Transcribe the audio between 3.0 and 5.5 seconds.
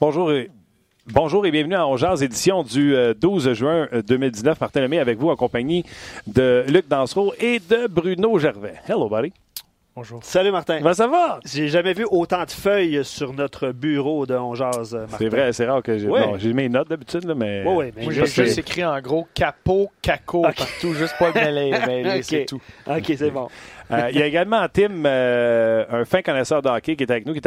12 juin euh, 2019. Martin Lemay avec vous en